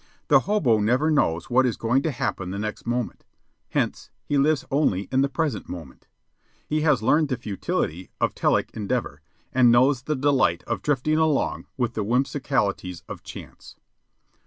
The 0.29 0.39
hobo 0.39 0.79
never 0.79 1.11
knows 1.11 1.47
what 1.51 1.63
is 1.63 1.77
going 1.77 2.01
to 2.01 2.09
happen 2.11 2.49
the 2.49 2.57
next 2.57 2.87
moment; 2.87 3.23
hence, 3.69 4.09
he 4.23 4.35
lives 4.35 4.65
only 4.71 5.03
in 5.11 5.21
the 5.21 5.29
present 5.29 5.69
moment. 5.69 6.07
He 6.65 6.81
has 6.81 7.03
learned 7.03 7.29
the 7.29 7.37
futility 7.37 8.09
of 8.19 8.33
telic 8.33 8.71
endeavor, 8.75 9.21
and 9.53 9.71
knows 9.71 10.01
the 10.01 10.15
delight 10.15 10.63
of 10.63 10.81
drifting 10.81 11.19
along 11.19 11.67
with 11.77 11.93
the 11.93 12.03
whimsicalities 12.03 13.03
of 13.07 13.21
Chance. 13.21 13.75